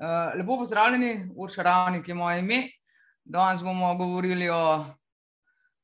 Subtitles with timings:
[0.00, 2.62] Uh, lepo pozdravljeni, Urša Ravnik je moje ime.
[3.24, 4.84] Danes bomo govorili o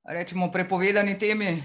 [0.09, 1.63] rečemo, prepovedani temi,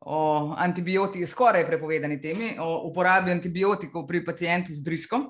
[0.00, 5.26] o antibiotikih, skoraj prepovedani temi, o uporabi antibiotikov pri pacijentu z driskom.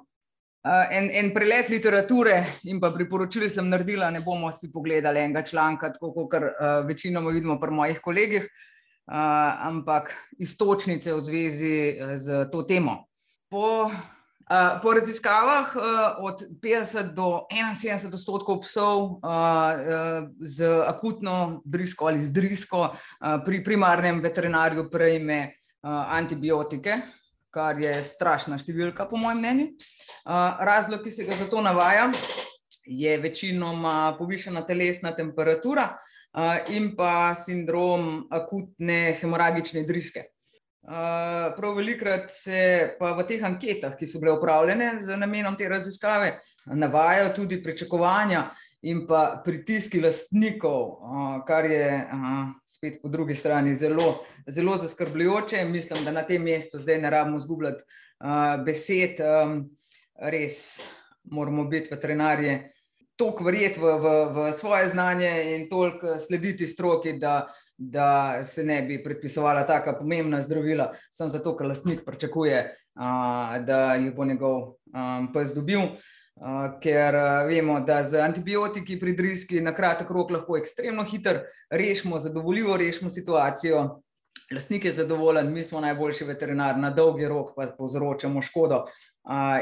[0.62, 5.42] Uh, en, en prelet literature in pa priporočili sem naredila, ne bomo si pogledali enega
[5.42, 8.46] članka, tako kot uh, večinoma vidimo pri mojih kolegih,
[9.10, 13.08] ampak istočnice v zvezi z to temo.
[13.50, 13.90] Po
[14.50, 15.82] Uh, po raziskavah uh,
[16.26, 22.96] od 50 do 71 odstotkov psov uh, uh, z akutno drisko ali z drisko uh,
[23.46, 25.54] pri primarnem veterinarju prejme
[25.86, 26.98] uh, antibiotike,
[27.54, 29.68] kar je strašna številka, po mojem mnenju.
[30.26, 32.10] Uh, razlog, ki se ga za to navaja,
[32.90, 40.26] je večinoma povišena telesna temperatura uh, in pa sindrom akutne hemoragične driske.
[40.90, 40.96] Uh,
[41.56, 46.32] prav velikrat se pa v teh anketah, ki so bile upravljene z namenom te raziskave,
[46.66, 48.48] navajajo tudi pričakovanja
[48.82, 55.62] in pa pritiski lastnikov, uh, kar je uh, spet po drugi strani zelo, zelo zaskrbljujoče.
[55.64, 57.84] Mislim, da na tem mestu zdaj ne rabimo zgubljati
[58.66, 59.62] besed, um,
[60.18, 60.82] res
[61.22, 62.72] moramo biti veterinarije.
[63.16, 67.46] Toliko verjeti v, v, v svoje znanje in toliko slediti stroki, da,
[67.80, 72.74] da se ne bi predpisovala tako pomembna zdravila, samo zato, ker lastnik pričakuje,
[73.66, 74.74] da jih bo njegov
[75.34, 75.94] pes dobil.
[76.82, 77.16] Ker
[77.48, 83.10] vemo, da z antibiotiki pri driski na kratek rok lahko ekstremno hitro rešimo, zadovoljivo rešimo
[83.10, 84.02] situacijo.
[84.52, 88.84] Lastnik je zadovoljen, mi smo najboljši veterinar, na dolgi rok pa povzročamo škodo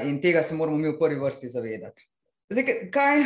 [0.05, 2.09] in tega se moramo mi v prvi vrsti zavedati.
[2.51, 3.25] Zdaj, kaj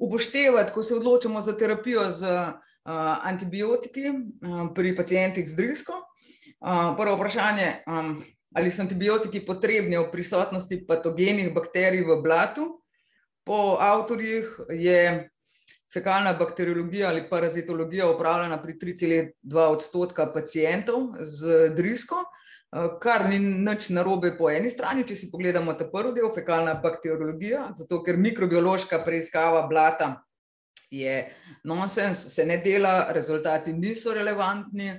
[0.00, 4.12] upoštevati, ko se odločamo za terapijo z uh, antibiotiki
[4.74, 5.92] pri pacijentih z drisko.
[6.96, 7.84] Prvo vprašanje,
[8.54, 12.80] ali so antibiotiki potrebni v prisotnosti patogenih bakterij v blatu?
[13.44, 15.28] Po avtorjih je
[15.92, 22.24] fekalna bakteriologija ali parazitologija upravljena pri 3,2 odstotka pacijentov z drisko,
[23.00, 27.68] kar ni nič narobe po eni strani, če si pogledamo ta prvi del, fekalna bakteriologija,
[27.78, 30.24] zato ker mikrobiološka preiskava blata
[30.90, 31.34] je
[31.64, 34.92] nonsens, se ne dela, rezultati niso relevantni.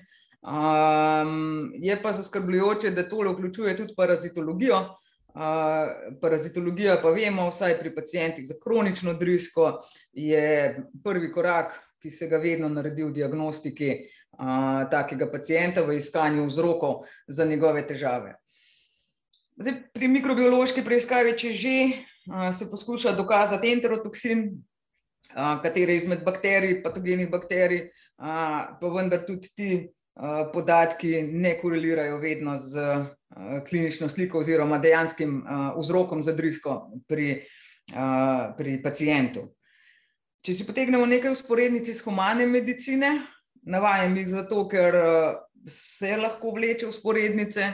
[0.46, 4.78] Um, je pa zaskrbljujoče, da tole vključuje tudi parazitologijo.
[5.36, 5.42] Uh,
[6.22, 9.82] parazitologija, pa vemo, vsaj pri pacijentih za kronično drisko,
[10.14, 16.46] je prvi korak, ki se ga vedno naredi v diagnostiki uh, takega pacijenta, v iskanju
[16.46, 18.38] vzrokov za njegove težave.
[19.58, 24.46] Zdaj, pri mikrobiološki preiskavi, če že uh, se poskuša dokazati enterotoksin,
[25.36, 29.70] katere izmed bakterij, patogenih bakterij, pa vendar tudi ti
[30.54, 32.80] podatki ne korelirajo vedno z
[33.68, 35.42] klinično sliko oziroma dejanskim
[35.78, 37.44] vzrokom za drisko pri,
[38.58, 39.50] pri pacijentu.
[40.46, 43.10] Če si potegnemo nekaj usporednic iz humane medicine,
[43.66, 44.96] navajam jih zato, ker
[45.68, 47.72] se lahko vleče usporednice,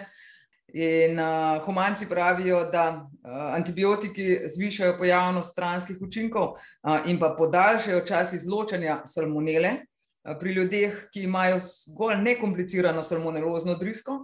[0.73, 8.05] In uh, humanci pravijo, da uh, antibiotiki zvišajo pojavnost stranskih učinkov uh, in pa podaljšajo
[8.07, 14.15] čas izločanja salmonele uh, pri ljudeh, ki imajo zgolj nekomplicirano salmonelozno drisko,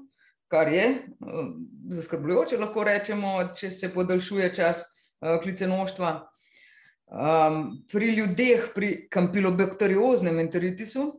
[0.48, 0.88] kar je
[1.20, 1.52] uh,
[1.90, 6.16] zaskrbljujoče, lahko rečemo, če se podaljšuje čas uh, klicenoštva.
[7.08, 11.10] Um, pri ljudeh, pri kampilobakterioznem enteritisu,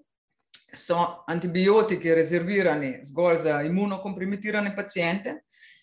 [0.75, 5.35] so antibiotiki rezervirani zgolj za imunokompromitirane pacijente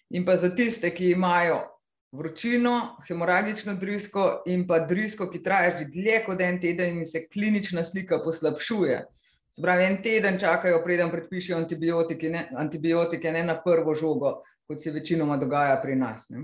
[0.10, 1.64] in pa za tiste, ki imajo
[2.12, 7.28] vročino, hemoragično drisko in pa drisko, ki traja že dlje kot en teden in se
[7.28, 9.04] klinična slika poslabšuje.
[9.50, 14.82] Se pravi, en teden čakajo, preden predpišejo antibiotike, ne, antibiotike, ne na prvo žogo, kot
[14.84, 16.30] se večinoma dogaja pri nas.
[16.30, 16.44] Ne.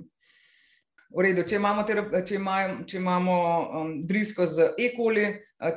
[1.12, 3.36] V redu, če imamo, če imamo, če imamo
[3.82, 4.94] um, drisko z E.
[4.96, 5.26] coli,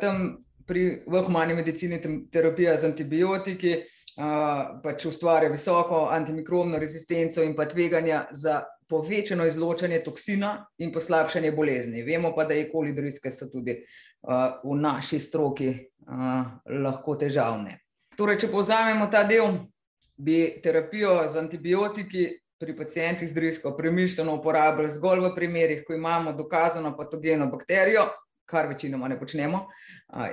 [0.01, 2.01] tam pri, v humani medicini
[2.33, 10.03] terapija z antibiotiki uh, pač ustvarja visoko antimikrobno rezistenco in pa tveganja za povečano izločanje
[10.05, 12.03] toksina in poslabšanje bolezni.
[12.03, 16.45] Vemo pa, da je kolidriske so tudi uh, v naši stroki uh,
[16.85, 17.81] lahko težavne.
[18.17, 19.65] Torej, če povzamemo ta del,
[20.17, 22.29] bi terapijo z antibiotiki
[22.61, 28.07] pri pacijentih z drisko premišljeno uporabljali zgolj v primerih, ko imamo dokazano patogeno bakterijo,
[28.47, 29.67] kar večinoma ne počnemo,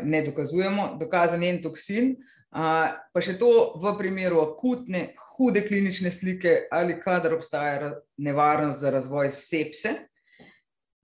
[0.03, 2.15] ne dokazujemo, dokazan je toksin.
[2.51, 3.49] Pa še to
[3.79, 9.95] v primeru akutne, hude klinične slike ali kadar obstaja nevarnost za razvoj sepse.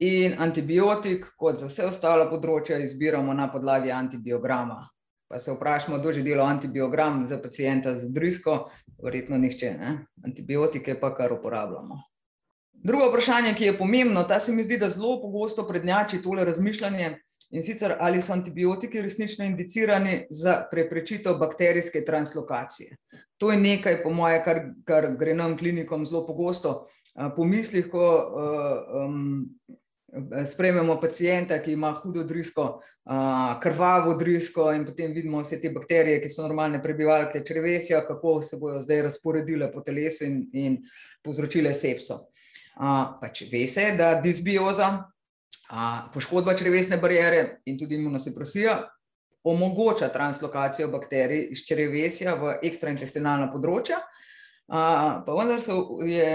[0.03, 4.83] In antibiotik, kot za vse ostale področja, izbiramo na podlagi antibiograma.
[5.27, 8.69] Pa se vprašamo, kdo že dela antibiogram za pacijenta z drisko,
[9.03, 9.73] verjetno nihče.
[9.79, 9.95] Ne?
[10.23, 11.97] Antibiotike pa kar uporabljamo.
[12.83, 17.15] Drugo vprašanje, ki je pomembno, ta se mi zdi, da zelo pogosto prednjači tole razmišljanje.
[17.49, 22.97] In sicer, ali so antibiotiki resnično indicirani za preprečitev bakterijske translokacije.
[23.37, 26.87] To je nekaj, po moje, kar, kar gre nam klinikom zelo pogosto
[27.35, 28.07] po mislih, ko
[29.05, 29.47] um,
[30.45, 32.65] sprememo pacijenta, ki ima hudo drisko,
[33.09, 38.41] uh, krvavo drisko in potem vidimo vse te bakterije, ki so normalne prebivalke črevesja, kako
[38.41, 40.81] se bodo zdaj razporedile po telesu in, in
[41.23, 42.27] povzročile sepso.
[42.77, 44.91] Pač ve se, da disbioza,
[46.13, 48.77] poškodba črevesne barijere in tudi imunosupresija
[49.47, 54.01] omogoča translokacijo bakterij iz črevesja v ekstraintestinalna področja.
[54.67, 55.63] Pa vendar
[56.03, 56.29] je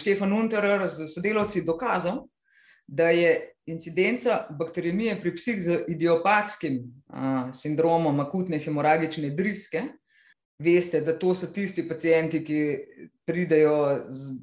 [0.00, 2.24] Štefan Unterer z sodelavci dokazal,
[2.88, 3.34] da je
[3.70, 6.80] incidenca bakterijemije pri psih z idiopatskim
[7.54, 9.84] sindromom akutne hemoragične driske,
[10.60, 12.60] veste, da to so tisti pacijenti, ki
[13.28, 13.76] pridejo
[14.08, 14.34] z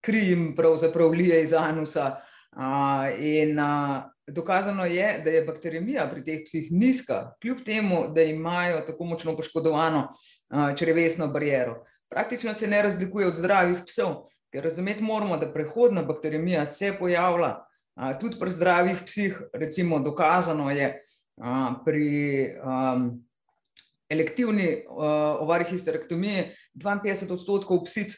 [0.00, 2.16] kri jim pravzaprav lije iz anusa,
[3.18, 3.58] in
[4.26, 9.36] dokazano je, da je bakterijemija pri teh psih nizka, kljub temu, da imajo tako močno
[9.36, 10.08] poškodovano
[10.76, 11.84] črevesno barijero.
[12.08, 14.14] Praktično se ne razlikuje od zdravih psov,
[14.52, 17.54] ker razumeti moramo, da prehodna bakterijemija se pojavlja
[18.20, 21.02] tudi pri zdravih psih, recimo dokazano je
[21.84, 22.54] pri
[24.08, 26.44] elektivni ovari histerektomiji
[26.74, 28.14] 52 odstotkov psic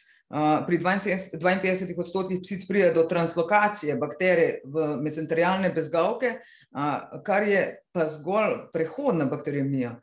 [0.67, 6.37] pri 52 odstotkih psic pride do translokacije bakterij v mezenterijalne bezgavke,
[7.27, 9.97] kar je pa zgolj prehodna bakterijemija.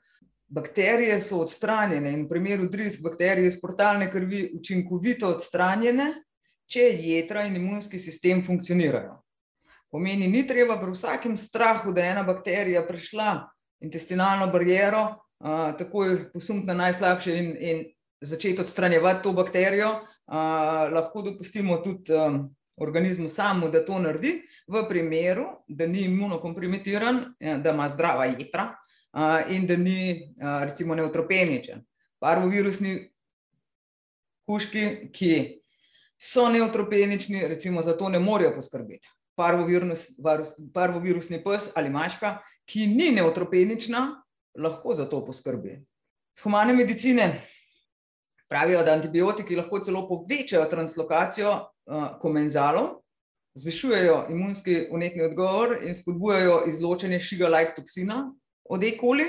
[0.48, 6.14] Bakterije so odstranjene in v primeru drisk bakterij iz portalne krvi učinkovito odstranjene,
[6.68, 9.22] če jetra in imunski sistem funkcionirajo.
[9.92, 13.48] Pomeni, ni treba pri vsakem strahu, da je ena bakterija prišla
[13.80, 15.06] intestinalno barijero,
[15.80, 17.84] takoj posumiti na najslabše in, in
[18.22, 19.94] začeti odstranjevati to bakterijo,
[20.92, 27.58] lahko dopustimo tudi um, organizmu samu, da to naredi, v primeru, da ni imunokompromitiran, ja,
[27.58, 28.68] da ima zdrava jedra
[29.14, 31.86] uh, in da ni uh, recimo neutropeničen.
[32.20, 33.12] Parvovirusni
[34.48, 35.32] kuški, ki
[36.18, 39.10] so neutropenični, recimo za to ne morejo poskrbeti.
[39.38, 40.08] Parvovirus,
[40.74, 44.24] parvovirusni pes ali maška, ki ni neutropenična,
[44.58, 45.78] lahko za to poskrbi.
[46.38, 47.42] Z humane medicine
[48.48, 53.02] Pravijo, da antibiotiki lahko celo povečajo translokacijo uh, komenzalov,
[53.60, 58.22] zvišujejo imunski unetni odgovor in spodbujajo izločanje šiga-like toksina
[58.70, 58.94] od E.
[59.00, 59.26] coli.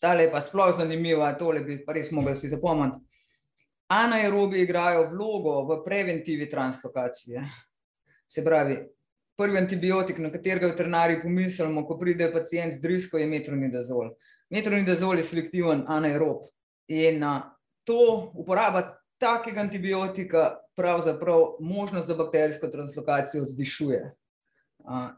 [0.00, 2.98] Tale je pa sploh zanimiva, tole bi pa res mogli si zapomniti.
[3.90, 7.42] Anaerobi igrajo vlogo v preventivi translokacije.
[8.26, 8.76] Se pravi,
[9.36, 14.14] prvi antibiotik, na katerega veterinari pomislimo, ko pride pacijent z drisko, je metronidazol.
[14.50, 16.46] Metronidazol je selektiven anaerob
[16.88, 17.24] in
[17.90, 18.82] to uporaba
[19.18, 24.14] takega antibiotika pravzaprav možnost za bakterijsko translokacijo zvišuje.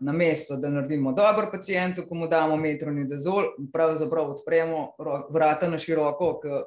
[0.01, 4.89] Na mesto, da naredimo dobro pacijentu, ko mu damo metronidazol, pravzaprav odpremo
[5.31, 6.63] vrata na široko k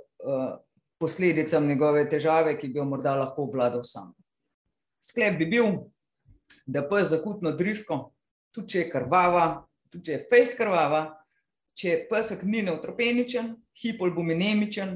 [1.00, 4.14] posledicam njegove težave, ki bi jo morda lahko obvladal sam.
[5.02, 5.66] Sklep bi bil,
[6.66, 8.14] da pes z akutno drisko,
[8.52, 11.04] tudi če je krvava, tudi če je fejst krvava,
[11.76, 13.52] če pesek ni neutropeničen,
[13.82, 14.96] hipoalbuminemičen,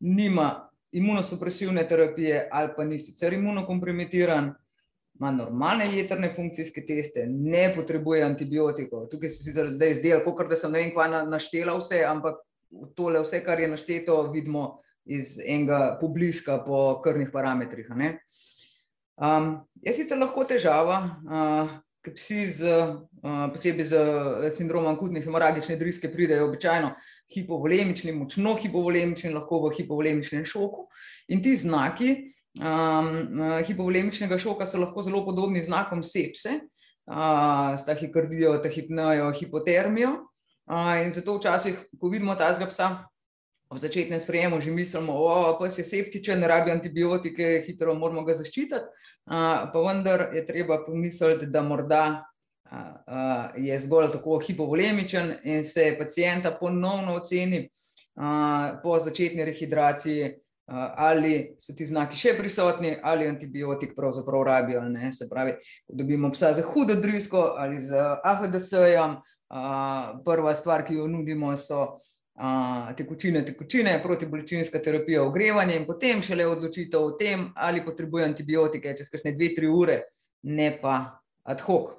[0.00, 4.54] nima imunosupresivne terapije ali pa ni sicer imunokompromitiran,
[5.14, 9.08] ima normalne jetrne funkcijske teste, ne potrebuje antibiotikov.
[9.10, 12.38] Tukaj se sicer zdaj zdelo, kot da sem ne vem, kva naštela vse, ampak
[12.96, 17.88] tole vse, kar je našteto, vidimo iz enega pobliska po krvnih parametrih.
[19.16, 23.94] Um, je sicer lahko težava, uh, ker psi z, uh, posebej z
[24.54, 26.92] sindromom akutne hemoragične driske pridejo običajno
[27.34, 30.86] hipovolemični, močno hipovolemični, lahko v hipovolemičnem šoku.
[31.34, 32.14] In ti znaki
[32.60, 36.60] um, hipovolemičnega šoka so lahko zelo podobni znakom sepse,
[37.10, 40.16] uh, s tahikardijo, tahipnojo, hipotermijo.
[40.68, 42.88] Uh, in zato včasih, ko vidimo ta zga psa,
[43.70, 48.80] v začetnem sprejemu že mislimo, da pes je septičen, rabi antibiotike, hitro moramo ga zaščititi.
[49.28, 52.24] Uh, pa vendar je treba pomisliti, da morda
[53.56, 57.70] je zgolj tako hipovolemičen in se pacijenta ponovno oceni
[58.82, 60.34] po začetni rehidraciji,
[60.96, 64.82] ali so ti znaki še prisotni, ali antibiotik pravzaprav rabijo.
[64.82, 65.12] Ne?
[65.12, 65.54] Se pravi,
[65.86, 69.16] ko dobimo psa za hudo drisko ali z AHDS-jem,
[70.24, 71.96] prva stvar, ki jo nudimo, so
[72.96, 79.10] tekočine, tekočine, protibolečinska terapija, ogrevanje in potem šele odločitev o tem, ali potrebuje antibiotike čez
[79.10, 80.02] kakšne dve, tri ure,
[80.42, 81.96] ne pa ad hoc.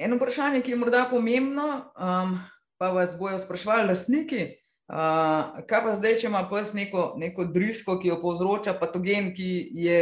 [0.00, 1.66] Eno vprašanje, ki je morda pomembno,
[1.96, 2.38] um,
[2.80, 4.46] pa vas bojo sprašvali lastniki,
[4.90, 9.50] Uh, kaj pa zdaj, če ima pes neko, neko drisko, ki jo povzroča patogen, ki,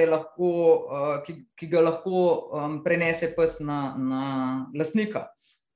[0.08, 0.52] lahko,
[0.88, 2.22] uh, ki, ki ga lahko
[2.56, 4.22] um, prenese pes na, na
[4.72, 5.26] lastnika?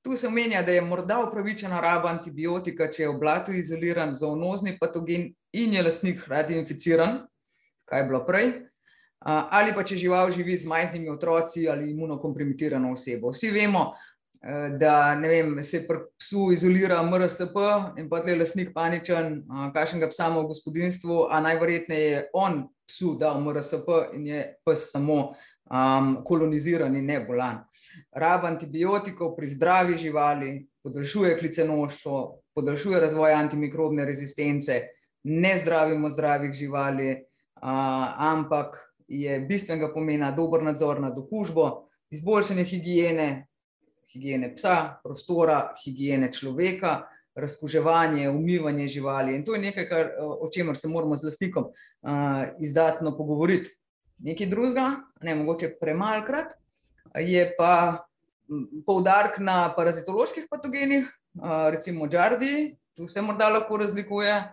[0.03, 4.75] Tu se omenja, da je morda upravičena raba antibiotika, če je v blatu izoliran zoonozni
[4.79, 7.21] patogen in je lastnik hkrati inficiran,
[7.87, 8.51] kaj je bilo prej,
[9.23, 13.31] ali pa če žival živi z majhnimi otroci ali imunokompromitirano osebo.
[13.31, 13.93] Vsi vemo,
[14.79, 17.55] da vem, se pri psu izolira MRSP
[17.97, 19.37] in pa je lastnik paničen,
[19.73, 24.41] kakšen ga psa ima v gospodinstvu, a najverjetneje je on psu dal MRSP in je
[24.65, 25.31] pes samo
[25.71, 27.61] um, koloniziran in ne bolan.
[28.11, 30.51] Rab antibiotikov pri zdravi živali
[30.83, 32.19] podaljšuje klicenoštvo,
[32.55, 34.81] podaljšuje razvoj antimikrobne rezistence,
[35.23, 38.75] ne zdravimo zdravih živali, uh, ampak
[39.07, 43.47] je bistvenega pomena dober nadzor nad okužbo, izboljšanje higiene,
[44.11, 47.03] higiene psa, prostora, higiene človeka,
[47.35, 49.35] razkuževanje, umivanje živali.
[49.35, 53.73] In to je nekaj, kar, o čemer se moramo z lastnikom uh, izdatno pogovoriti.
[54.17, 54.89] Nekaj drugega,
[55.21, 56.53] ne mogoče premalkrat,
[57.17, 58.05] je pa
[58.85, 61.09] poudarek na parazitoloških patogenih,
[61.41, 64.43] uh, recimo Džardi, tu se morda lahko razlikuje.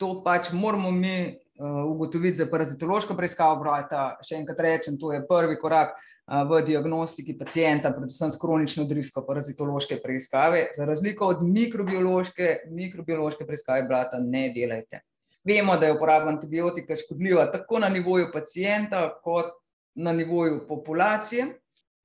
[0.00, 3.58] To pač moramo mi uh, ugotoviti za parazitološko preiskavo.
[3.60, 5.92] Brojta, še enkrat rečem, to je prvi korak
[6.30, 10.68] v diagnostiki pacijenta, predvsem s kronično drisko parazitološke preiskave.
[10.76, 15.02] Za razliko od mikrobiološke, mikrobiološke preiskave blata ne delajte.
[15.44, 19.50] Vemo, da je uporaba antibiotika škodljiva tako na nivoju pacijenta, kot
[19.94, 21.46] na nivoju populacije.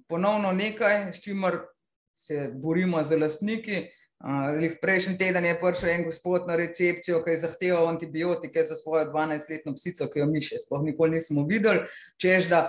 [0.08, 1.60] Ponovno nekaj, s čimer
[2.18, 3.86] se borimo z lastniki.
[4.26, 9.12] Uh, prejšnji teden je prišel en gospod na recepcijo, ki je zahteval antibiotike za svojo
[9.12, 11.84] 12-letno psico, ki jo mi še sploh nikoli nismo videli,
[12.18, 12.62] čež da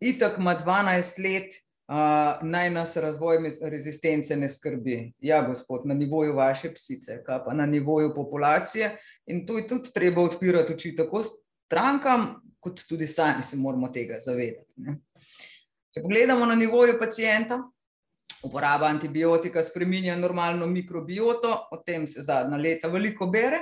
[0.00, 1.54] itak ima 12 let,
[1.88, 5.12] uh, naj nas razvoj rezistence ne skrbi.
[5.18, 8.96] Ja, gospod, na nivoju vaše psice, kaj pa na nivoju populacije.
[9.26, 14.18] In to je tudi treba odpirati oči tako strankam, kot tudi sami se moramo tega
[14.20, 14.72] zavedati.
[14.76, 14.98] Ne.
[15.94, 17.60] Če pogledamo na nivoju pacijenta,
[18.44, 23.60] uporaba antibiotika spreminja normalno mikrobioto, o tem se zadnja leta veliko bere.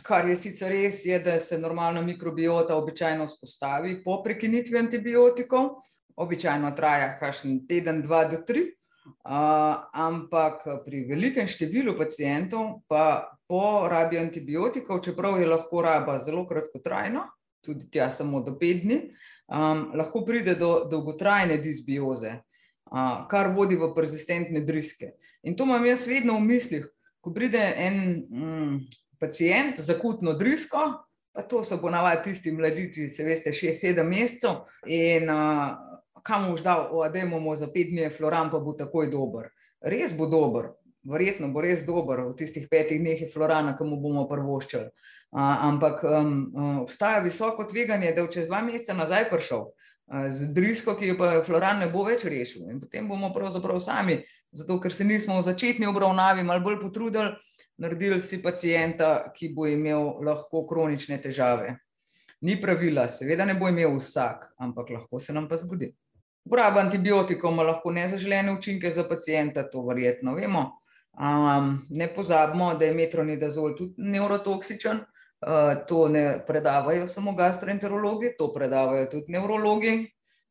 [0.00, 5.68] Kar je sicer res, je, da se normalna mikrobiota običajno spostavi po prekinitvi antibiotikov,
[6.16, 8.64] običajno traja kakšen teden, dva do tri,
[9.04, 16.46] uh, ampak pri velikem številu pacijentov, pa po rabi antibiotikov, čeprav je lahko raba zelo
[16.48, 17.26] kratkotrajna,
[17.62, 18.98] tudi tja samo do pet dni,
[19.52, 22.38] um, lahko pride do dolgotrajne disbioze,
[22.88, 25.12] uh, kar vodi v persistentne driske.
[25.44, 28.02] In to imam jaz vedno v mislih, ko pride en.
[28.32, 28.82] Mm,
[29.22, 30.82] pacijent z akutno drisko,
[31.32, 34.64] pa to so ponavadi tisti mladiči, se veste, 6-7 mesecev.
[34.90, 35.70] In uh,
[36.26, 39.48] kam boš dal, da imamo za pet dni floran, pa bo takoj dober.
[39.80, 40.72] Res bo dober,
[41.08, 44.90] verjetno bo res dober v tistih petih dneh florana, ki mu bomo prvoščali.
[45.32, 49.70] Uh, ampak um, uh, obstaja visoko tveganje, da bo čez dva meseca nazaj prišel.
[50.28, 54.18] Z drisko, ki jo pa Floran ne bo več rešil, in potem bomo pravzaprav sami,
[54.52, 57.32] zato ker se nismo v začetni obravnavi malo bolj potrudili,
[57.82, 61.76] naredili si pacijenta, ki bo imel lahko kronične težave.
[62.46, 65.90] Ni pravila, seveda ne bo imel vsak, ampak lahko se nam pa zgodi.
[66.46, 70.64] Uporaba antibiotikov ima lahko nezaželene učinke za pacijenta, to verjetno vemo.
[71.12, 75.02] Um, ne pozabimo, da je metronidazol tudi neurotoksičen.
[75.42, 79.96] Uh, to ne predavajo samo gastroenterologi, to predavajo tudi nevrologi,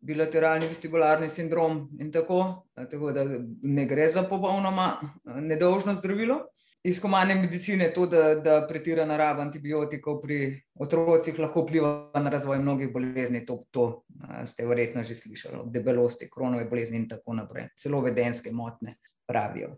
[0.04, 3.24] bilateralni vestibularni sindrom in tako, tako da
[3.62, 6.42] ne gre za popolnoma nedolžno zdravilo
[6.84, 12.58] iz humane medicine to, da, da pretirana raba antibiotikov pri otrocih lahko vpliva na razvoj
[12.58, 13.46] mnogih bolezni.
[13.46, 14.04] To, to
[14.46, 17.70] ste verjetno že slišali, debelosti, kronove bolezni in tako naprej.
[17.78, 18.98] Celo vedenske motne
[19.28, 19.76] pravijo.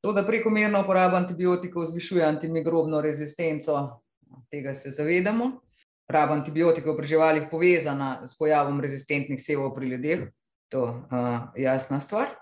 [0.00, 4.00] To, da prekomerna uporaba antibiotikov zvišuje antimikrobno rezistenco,
[4.50, 5.50] tega se zavedamo.
[6.10, 10.24] Raba antibiotikov pri živalih povezana s pojavom rezistentnih sevov pri ljudeh,
[10.68, 12.32] to je uh, jasna stvar.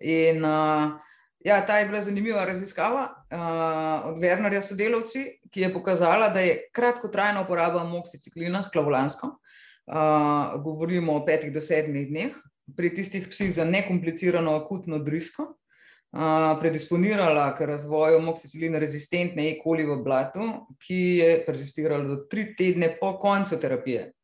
[0.00, 0.96] In uh,
[1.44, 6.54] Ja, ta je bila zanimiva raziskava uh, od Wernerja sodelavci, ki je pokazala, da je
[6.72, 12.38] kratkotrajna uporaba moksiciklina s klavolansko, uh, govorimo o petih do sedmih dneh,
[12.76, 19.58] pri tistih psih za nekomplicirano akutno drisko, uh, predisponirala k razvoju moksiciklina rezistentne E.
[19.60, 20.48] coli v blatu,
[20.80, 24.14] ki je persistirala do tri tedne po koncu terapije.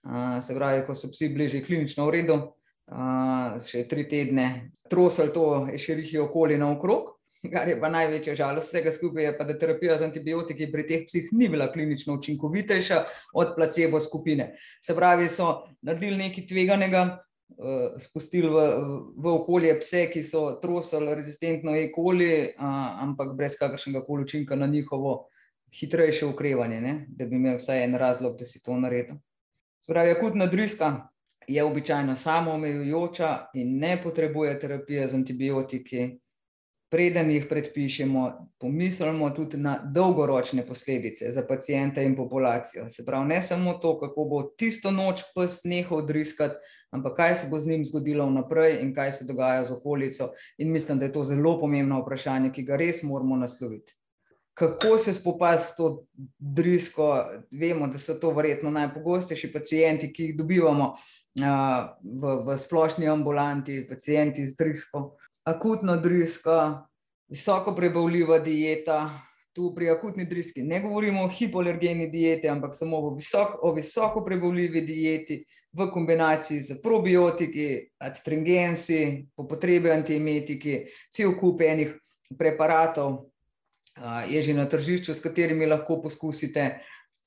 [0.00, 2.40] Uh, se pravi, ko so psi bili že klinično v redu,
[2.92, 7.12] uh, še tri tedne trosili to ešerihijo okoli naokrog.
[7.52, 11.04] Kar je pa največja žalost vsega skupaj, je pa, da terapija z antibiotiki pri teh
[11.04, 13.02] psih ni bila klinično učinkovitejša
[13.36, 14.54] od placebo skupine.
[14.84, 17.04] Se pravi, so naredili nekaj tveganega,
[17.58, 18.64] uh, spustili v,
[19.20, 21.90] v okolje pse, ki so trosili rezistentno E.
[21.92, 25.26] coli, uh, ampak brez kakršnega koli učinka na njihovo
[25.74, 26.94] hitrejše ukrevanje, ne?
[27.08, 29.18] da bi imel vsaj en razlog, da si to naredil.
[29.84, 31.08] Spravi, akutna driska
[31.48, 36.20] je običajno samoomejujoča in ne potrebuje terapije z antibiotiki.
[36.90, 38.22] Preden jih predpišemo,
[38.60, 42.90] pomislimo tudi na dolgoročne posledice za pacijenta in populacijo.
[42.90, 46.54] Se pravi, ne samo to, kako bo tisto noč pes nehal driskati,
[46.94, 50.30] ampak kaj se bo z njim zgodilo vnaprej in kaj se dogaja z okolico.
[50.58, 53.96] In mislim, da je to zelo pomembno vprašanje, ki ga res moramo nasloviti.
[54.54, 56.06] Kako se spopasti s to
[56.38, 57.24] drisko?
[57.50, 60.94] Vemo, da so to verjetno najpogostejši pacijenti, ki jih dobivamo
[61.40, 65.16] v, v splošni ambulanti, pacijenti z drisko.
[65.44, 66.86] Akutna driska,
[67.28, 69.10] visoko prebavljiva dieta.
[69.54, 74.24] Tu pri akutni driski ne govorimo o hipoalergeni dieti, ampak samo o visoko, o visoko
[74.24, 81.94] prebavljivi dieti, v kombinaciji z probiotiki, astringensi, po potrebi antiemetiki, cel kup enih
[82.38, 83.24] preparatov
[84.30, 86.82] je že na tržišču, s katerimi lahko poskusite.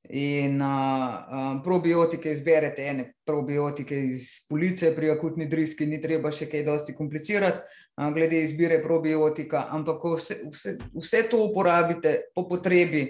[0.10, 6.64] In uh, probiotike izberete, ene probiotike iz police pri akutni driski, ni treba še kaj
[6.64, 7.60] dosti komplicirati,
[8.00, 13.10] uh, glede izbire probiotika, ampak vse, vse, vse to uporabite po potrebi,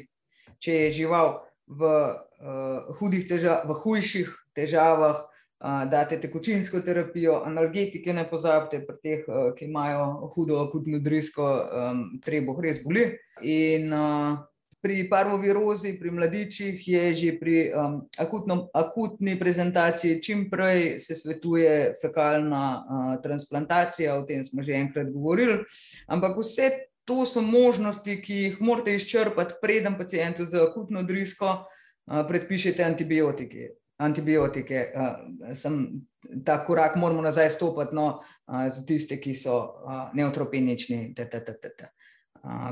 [0.57, 1.35] če je žival
[1.69, 8.97] v uh, hudih težavah, v hujših težavah, uh, date tekočinsko terapijo, analgetike ne pozabite, pri
[9.05, 13.11] teh, uh, ki imajo hudo akutno drisko, um, treba res boli.
[13.45, 14.47] In uh,
[14.87, 21.95] pri parvovirozi, pri mladičih je že pri um, akutno, akutni prezentaciji čim prej se svetuje
[22.01, 25.59] fekalna uh, transplantacija, o tem smo že enkrat govorili,
[26.07, 26.69] ampak vse
[27.03, 33.75] to so možnosti, ki jih morate izčrpati, preden pacijentu z akutno drisko uh, predpišete antibiotike
[33.97, 34.91] antibiotike.
[34.95, 36.01] Uh, sem,
[36.45, 41.87] ta korak moramo nazaj stopiti no, uh, za tiste, ki so uh, neutropenični, uh,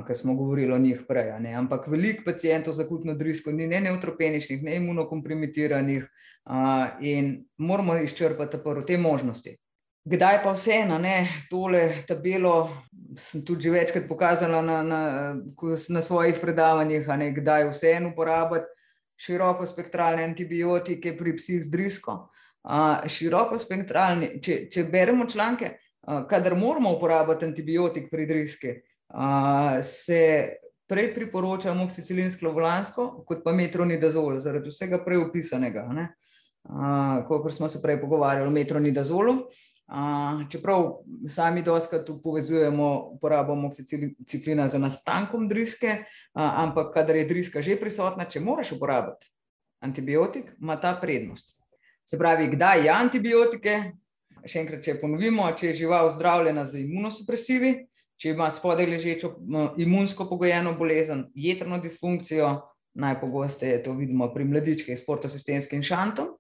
[0.08, 1.40] ki smo govorili o njih prej.
[1.40, 1.54] Ne.
[1.54, 6.04] Ampak veliko pacijentov z akutno drisko ni ne neutropeničnih, ne imunokompromitiranih
[6.46, 6.54] uh,
[7.02, 9.58] in moramo izčrpati prvo te možnosti.
[10.06, 11.00] Kdaj pa vseeno,
[11.50, 12.70] tole tabelo
[13.18, 15.36] sem tudi že večkrat pokazala na, na,
[15.90, 18.66] na svojih predavanjih, ne, kdaj vseeno uporabiti
[19.18, 22.30] široko spektralne antibiotike pri psih z drisko.
[22.66, 28.95] Uh, široko spektralni, če, če beremo članke, uh, kadar moramo uporabiti antibiotik pri driski, uh,
[29.82, 30.22] se
[30.88, 35.86] prej priporoča moksicilinsko volansko, kot pa metronidazol, zaradi vsega prej opisanega.
[35.90, 39.38] Uh, kot smo se prej pogovarjali o metronidazolu.
[40.50, 40.86] Čeprav
[41.30, 48.42] sami doskrat povezujemo uporabo moksiciklina za nastankom driske, ampak kadar je driska že prisotna, če
[48.42, 49.30] moraš uporabiti
[49.86, 51.60] antibiotik, ima ta prednost.
[52.06, 53.76] Se pravi, kdaj je antibiotike?
[54.46, 57.86] Še enkrat, če ponovimo, če je žival zdravljena z imunosupresivi,
[58.22, 59.34] če ima spodaj ležečo
[59.78, 62.54] imunsko pogojeno bolezen, jetrno disfunkcijo,
[62.96, 66.36] najpogosteje to vidimo pri mladičkih s portosistenskim šantom.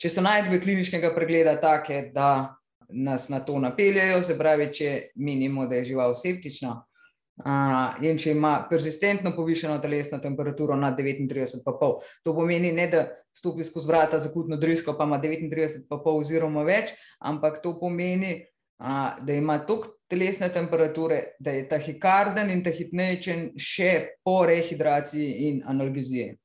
[0.00, 2.56] Če so najdbe kliničnega pregleda take, da
[2.88, 8.32] nas na to napeljajo, se pravi, če menimo, da je žival septična uh, in če
[8.32, 11.90] ima persistentno povišeno telesno temperaturo nad 39,5.
[12.24, 13.04] To pomeni ne, da
[13.36, 18.38] stopi skozi vrata za kutno drisko, pa ima 39,5 oziroma več, ampak to pomeni,
[18.78, 23.92] uh, da ima toliko telesne temperature, da je tahikarden in tahipnejčen še
[24.24, 26.36] po rehidraciji in analgeziji.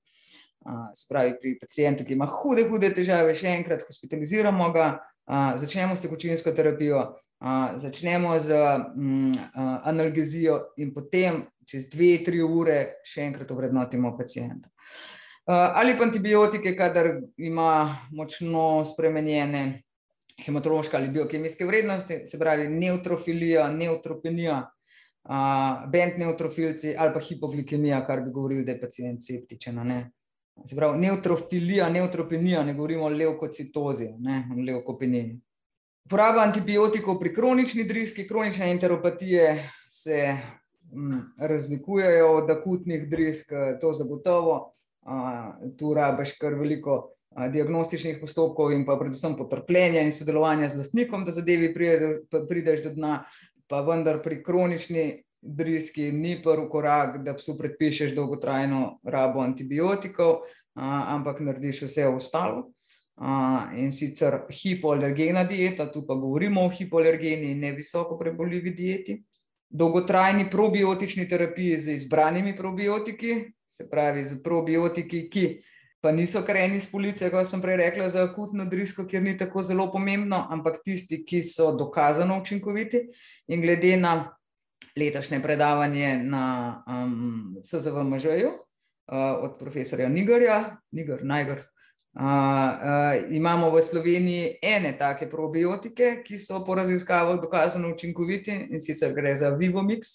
[0.95, 4.85] Spravi pri pacijentu, ki ima hude, hude težave, še enkrat hospitaliziramo ga,
[5.59, 7.01] začnemo s tekočinsko terapijo,
[7.43, 8.59] uh, začnemo z
[8.95, 14.69] um, uh, analgezijo in potem čez dve, tri ure še enkrat ovrednotimo pacijenta.
[15.45, 19.83] Ali pa antibiotike, kadar ima močno spremenjene
[20.45, 24.57] hematološke ali biokemijske vrednosti, se pravi neutrofilija, neutropenija,
[25.23, 29.79] uh, bent neutrofilci ali pa hipoglikemija, kar bi govorili, da je pacijent septičen.
[30.65, 35.39] Se pravi, neutrofilija, neutropenija, ne govorimo o levkocitozi, ne o levkopeniji.
[36.05, 40.37] Uporaba antibiotikov pri kronični driski, kronične enteropatije se
[40.91, 43.51] m, razlikujejo od akutnih drisk,
[43.81, 44.71] to zagotovo.
[45.05, 47.12] A, tu rabiš kar veliko
[47.53, 51.73] diagnostičnih postopkov in pa predvsem potrpljenja in sodelovanja z lastnikom, da zadevi
[52.49, 53.23] prideš do dna,
[53.67, 61.41] pa vendar pri kronični driski, ni prvi korak, da psu predpišeš dolgotrajno rabo antibiotikov, ampak
[61.43, 62.69] narediš vse ostalo.
[63.77, 69.19] In sicer hipoalergena dieta, tu pa govorimo o hipoalergeni in ne visoko preboljivi dieti.
[69.69, 75.45] Dolgotrajni probiotični terapiji z izbranimi probiotiki, se pravi z probiotiki, ki
[76.03, 79.61] pa niso kreni iz police, kot sem prej rekla, za akutno drisko, kjer ni tako
[79.63, 82.99] zelo pomembno, ampak tisti, ki so dokazano učinkoviti
[83.47, 84.17] in glede na
[84.99, 86.43] letošnje predavanje na
[86.87, 88.51] um, SZVMŽ-ju,
[89.43, 91.63] od profesorja Nigerja, Niger, Niger.
[92.13, 98.81] Uh, uh, imamo v Sloveniji ene take probiotike, ki so po raziskavah dokazano učinkoviti in
[98.81, 100.11] sicer gre za Vivomix,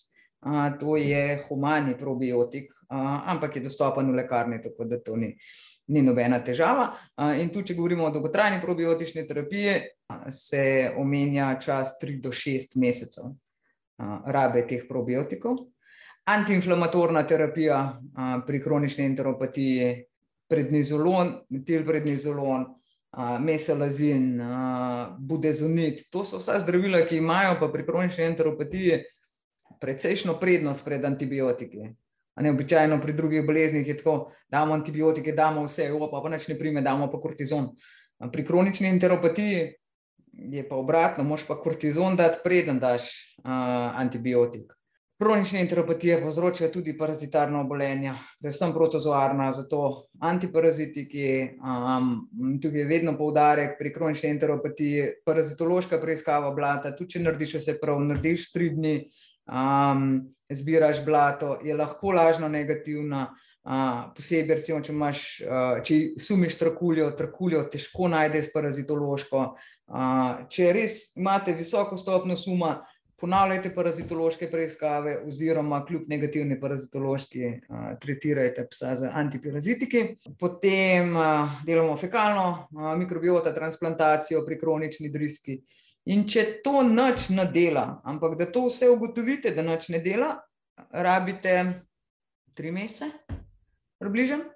[0.46, 5.32] uh, to je humani probiotik, uh, ampak je dostopen v lekarni, tako da to ni,
[5.88, 6.90] ni nobena težava.
[7.40, 9.74] In tu, če govorimo o dolgotrajni probiotični terapiji,
[10.30, 13.32] se omenja čas 3 do 6 mesecev
[14.28, 15.56] rabe teh probiotikov.
[16.28, 17.78] Antiinflamatorna terapija
[18.46, 20.04] pri kronični enteropatiji
[20.48, 22.66] prednizolon, metilprednizolon,
[23.40, 24.36] mesalazin,
[25.18, 26.04] budezonit.
[26.12, 29.00] To so vsa zdravila, ki imajo pa pri kronični enteropatiji
[29.80, 31.90] precejšno prednost pred antibiotiki.
[32.40, 36.82] Neobičajno pri drugih boleznih je tako, damo antibiotike, damo vse, pa pa neč ne prime,
[36.82, 37.70] damo pa kortizon.
[38.32, 39.66] Pri kronični enteropatiji
[40.32, 43.10] je pa obratno, moš pa kortizon dati preden daš
[43.44, 43.50] uh,
[44.00, 44.72] antibiotik.
[45.18, 51.58] Kronične enteropatije povzročajo tudi parazitarno obolenje, predvsem protozoarna, zato antiparazitiki.
[51.58, 52.12] Um,
[52.62, 56.94] tukaj je vedno poudarek pri kronični enteropatiji, parazitološka preiskava blata.
[56.94, 58.94] Tudi če narediš vse prav, narediš tri dni,
[59.50, 63.28] um, zbiraš blato, je lahko lažno negativna.
[63.68, 69.42] Uh, posebej, recimo, če, imaš, uh, če sumiš trakuljo, trakuljo težko najdeš parazitološko.
[69.92, 72.78] Uh, če res imate visoko stopno suma,
[73.20, 80.04] ponavljajte parazitološke preiskave, oziroma kljub negativni parazitološki, uh, tretirajte psa z antiparazitiki.
[80.40, 85.58] Potem uh, delamo fekalno uh, mikrobiota, transplantacijo pri kronični driski.
[86.08, 90.30] In če to noč ne dela, ampak da to vse ugotovite, da noč ne dela,
[90.88, 91.52] rabite
[92.56, 93.10] tri mesece,
[94.00, 94.46] približno.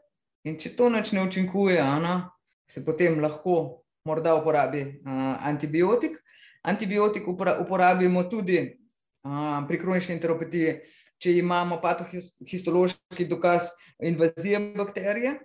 [0.49, 2.33] In če to noč ne učinkuje, ana,
[2.65, 6.17] se potem lahko morda uporabi uh, antibiotik.
[6.65, 10.77] Antibiotik uporabimo tudi uh, pri kronični enteropatiji,
[11.23, 13.69] če imamo patohistološki dokaz
[14.03, 15.37] invazije bakterije,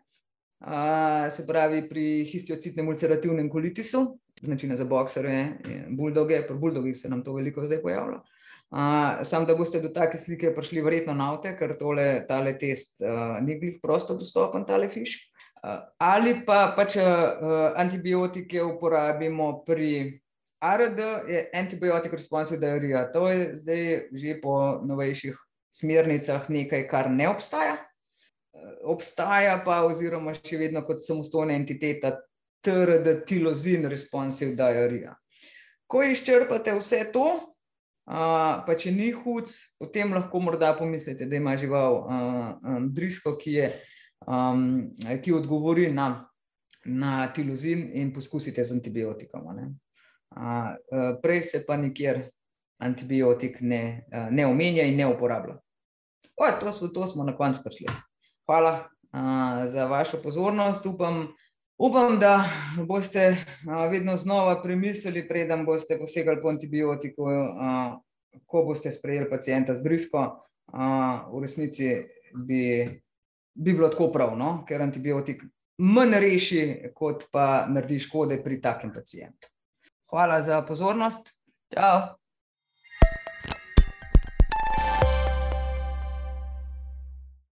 [0.59, 4.03] uh, se pravi pri histiocitnem ulcerativnem kolitisu,
[4.41, 5.37] značilne za boksere,
[5.89, 8.21] buldoge, pri buldogih se nam to veliko zdaj pojavlja.
[8.67, 12.99] Uh, sam, da boste do take slike prišli verjetno na avte, ker tole, tale test
[13.01, 15.15] uh, ni bil prosto dostopen, tale fiš.
[15.63, 20.19] Uh, ali pa pač uh, antibiotike uporabimo pri
[20.59, 23.07] ARD je antibiotic responsive diarrhea.
[23.13, 25.37] To je zdaj že po novejših
[25.71, 27.77] smernicah nekaj, kar ne obstaja.
[28.87, 32.15] Obstaja pa, oziroma še vedno kot samostojna entiteta,
[32.63, 35.13] TRD tilozin responsive diarrhea.
[35.87, 37.27] Ko izčrpate vse to,
[38.07, 42.01] pa če ni hud, potem lahko morda pomislite, da ima žival
[42.95, 43.69] drisko, ki, je,
[45.23, 46.09] ki odgovori na,
[46.87, 49.47] na tilozin in poskusite z antibiotikom.
[51.21, 52.29] prej se pa nikjer
[52.79, 55.57] antibiotik ne, ne omenja in ne uporablja.
[56.37, 57.87] O, to, smo, to smo na koncu prišli.
[58.47, 60.85] Hvala uh, za vašo pozornost.
[60.85, 61.27] Upam,
[61.77, 62.43] upam, da
[62.87, 67.31] boste uh, vedno znova premislili, preden boste posegali po antibiotiku, uh,
[68.45, 70.23] ko boste sprejeli pacijenta z drisko.
[70.73, 70.79] Uh,
[71.33, 71.89] v resnici
[72.47, 72.87] bi,
[73.53, 74.63] bi bilo tako prav, no?
[74.67, 75.43] ker antibiotik
[75.77, 76.61] manj reši,
[76.95, 79.51] kot pa naredi škode pri takem pacijentu.
[80.09, 81.35] Hvala za pozornost.
[81.73, 82.15] Čau.